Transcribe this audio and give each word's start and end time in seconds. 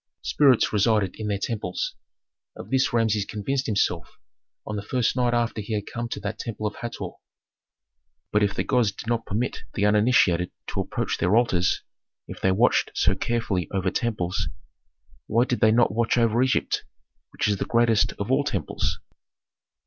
Spirits 0.23 0.73
resided 0.73 1.15
in 1.19 1.27
their 1.27 1.37
temples; 1.39 1.93
of 2.55 2.71
this 2.71 2.91
Rameses 2.91 3.23
convinced 3.23 3.67
himself 3.67 4.17
on 4.65 4.75
the 4.75 4.81
first 4.81 5.15
night 5.15 5.35
after 5.35 5.61
he 5.61 5.75
had 5.75 5.85
come 5.85 6.09
to 6.09 6.19
that 6.21 6.39
temple 6.39 6.65
of 6.65 6.77
Hator. 6.77 7.11
"But 8.31 8.41
if 8.41 8.55
the 8.55 8.63
gods 8.63 8.91
did 8.91 9.05
not 9.05 9.27
permit 9.27 9.59
the 9.75 9.85
uninitiated 9.85 10.49
to 10.69 10.81
approach 10.81 11.19
their 11.19 11.35
altars, 11.35 11.83
if 12.27 12.41
they 12.41 12.51
watched 12.51 12.89
so 12.95 13.13
carefully 13.13 13.67
over 13.69 13.91
temples, 13.91 14.47
why 15.27 15.45
did 15.45 15.59
they 15.59 15.71
not 15.71 15.93
watch 15.93 16.17
over 16.17 16.41
Egypt, 16.41 16.83
which 17.29 17.47
is 17.47 17.57
the 17.57 17.65
greatest 17.65 18.13
of 18.13 18.31
all 18.31 18.43
temples?" 18.43 18.97